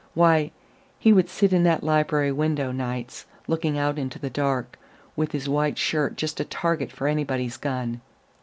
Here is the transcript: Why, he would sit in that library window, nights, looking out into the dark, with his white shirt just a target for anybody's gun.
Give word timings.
Why, 0.15 0.49
he 0.97 1.13
would 1.13 1.29
sit 1.29 1.53
in 1.53 1.61
that 1.65 1.83
library 1.83 2.31
window, 2.31 2.71
nights, 2.71 3.27
looking 3.45 3.77
out 3.77 3.99
into 3.99 4.17
the 4.17 4.31
dark, 4.31 4.79
with 5.15 5.31
his 5.31 5.47
white 5.47 5.77
shirt 5.77 6.15
just 6.15 6.39
a 6.39 6.43
target 6.43 6.91
for 6.91 7.05
anybody's 7.07 7.57
gun. 7.57 8.01